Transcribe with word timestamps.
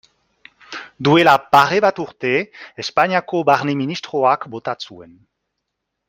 Duela 1.07 1.35
pare 1.55 1.81
bat 1.85 2.01
urte 2.05 2.31
Espainiako 2.85 3.41
Barne 3.53 3.75
ministroak 3.85 4.47
bota 4.55 4.75
zuen. 4.89 5.13